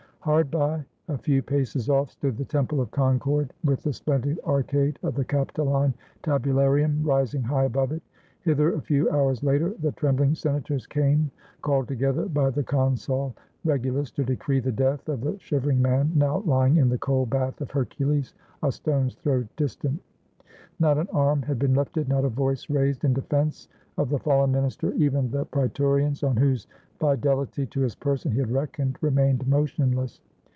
[0.23, 4.99] Hard by, a few paces off, stood the temple of Concord, with the splendid arcade
[5.01, 8.03] of the Capitoline Tabularium rising high above it.
[8.41, 11.31] Hither a few hours later the trem bling senators came,
[11.63, 13.35] called together by the consul
[13.65, 17.31] Regu lus to decree the death of the shivering man now lying in the "cold
[17.31, 19.99] bath of Hercules," a stone's throw distant.
[20.79, 24.17] Not an arm had been Hf ted, not a voice raised, in defense of the
[24.19, 26.65] fallen minister; even the praetorians, on whose
[26.99, 30.21] fidel ity to his person he had reckoned, remained motionless.